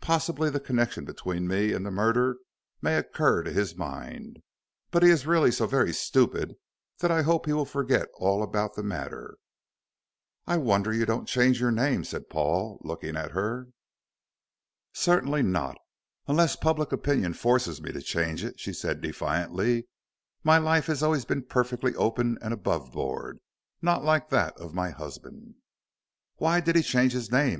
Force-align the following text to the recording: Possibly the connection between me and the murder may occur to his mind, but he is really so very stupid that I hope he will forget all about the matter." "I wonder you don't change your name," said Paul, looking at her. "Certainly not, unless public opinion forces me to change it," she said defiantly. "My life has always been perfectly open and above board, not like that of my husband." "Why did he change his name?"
Possibly 0.00 0.50
the 0.50 0.60
connection 0.60 1.04
between 1.04 1.48
me 1.48 1.72
and 1.72 1.84
the 1.84 1.90
murder 1.90 2.36
may 2.80 2.96
occur 2.96 3.42
to 3.42 3.50
his 3.52 3.74
mind, 3.74 4.36
but 4.92 5.02
he 5.02 5.08
is 5.10 5.26
really 5.26 5.50
so 5.50 5.66
very 5.66 5.92
stupid 5.92 6.54
that 7.00 7.10
I 7.10 7.22
hope 7.22 7.46
he 7.46 7.52
will 7.52 7.64
forget 7.64 8.06
all 8.18 8.44
about 8.44 8.76
the 8.76 8.84
matter." 8.84 9.36
"I 10.46 10.58
wonder 10.58 10.92
you 10.94 11.04
don't 11.04 11.26
change 11.26 11.58
your 11.58 11.72
name," 11.72 12.04
said 12.04 12.30
Paul, 12.30 12.80
looking 12.84 13.16
at 13.16 13.32
her. 13.32 13.70
"Certainly 14.92 15.42
not, 15.42 15.76
unless 16.28 16.54
public 16.54 16.92
opinion 16.92 17.32
forces 17.34 17.82
me 17.82 17.90
to 17.90 18.00
change 18.00 18.44
it," 18.44 18.60
she 18.60 18.72
said 18.72 19.00
defiantly. 19.00 19.88
"My 20.44 20.58
life 20.58 20.86
has 20.86 21.02
always 21.02 21.24
been 21.24 21.42
perfectly 21.42 21.96
open 21.96 22.38
and 22.40 22.54
above 22.54 22.92
board, 22.92 23.40
not 23.82 24.04
like 24.04 24.28
that 24.30 24.56
of 24.56 24.72
my 24.72 24.90
husband." 24.90 25.56
"Why 26.36 26.60
did 26.60 26.76
he 26.76 26.82
change 26.82 27.12
his 27.12 27.32
name?" 27.32 27.56